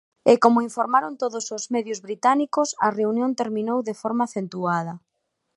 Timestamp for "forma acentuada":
4.01-4.93